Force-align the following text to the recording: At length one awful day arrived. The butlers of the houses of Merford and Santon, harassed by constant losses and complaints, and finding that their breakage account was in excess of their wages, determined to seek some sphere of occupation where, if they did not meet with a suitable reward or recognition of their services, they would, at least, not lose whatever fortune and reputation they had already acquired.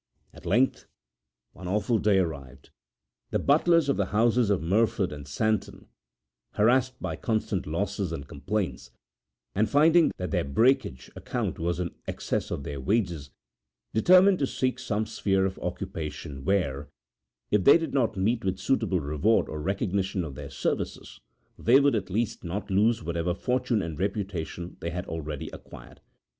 At 0.33 0.47
length 0.47 0.87
one 1.51 1.67
awful 1.67 1.99
day 1.99 2.17
arrived. 2.17 2.71
The 3.29 3.37
butlers 3.37 3.87
of 3.87 3.97
the 3.97 4.07
houses 4.07 4.49
of 4.49 4.63
Merford 4.63 5.11
and 5.13 5.27
Santon, 5.27 5.89
harassed 6.53 6.99
by 6.99 7.15
constant 7.15 7.67
losses 7.67 8.11
and 8.11 8.27
complaints, 8.27 8.89
and 9.53 9.69
finding 9.69 10.11
that 10.17 10.31
their 10.31 10.43
breakage 10.43 11.11
account 11.15 11.59
was 11.59 11.79
in 11.79 11.91
excess 12.07 12.49
of 12.49 12.63
their 12.63 12.81
wages, 12.81 13.29
determined 13.93 14.39
to 14.39 14.47
seek 14.47 14.79
some 14.79 15.05
sphere 15.05 15.45
of 15.45 15.59
occupation 15.59 16.45
where, 16.45 16.89
if 17.51 17.63
they 17.63 17.77
did 17.77 17.93
not 17.93 18.17
meet 18.17 18.43
with 18.43 18.55
a 18.55 18.57
suitable 18.57 19.01
reward 19.01 19.47
or 19.47 19.61
recognition 19.61 20.23
of 20.23 20.33
their 20.33 20.49
services, 20.49 21.19
they 21.59 21.79
would, 21.79 21.93
at 21.93 22.09
least, 22.09 22.43
not 22.43 22.71
lose 22.71 23.03
whatever 23.03 23.35
fortune 23.35 23.83
and 23.83 23.99
reputation 23.99 24.77
they 24.79 24.89
had 24.89 25.05
already 25.05 25.47
acquired. 25.53 26.01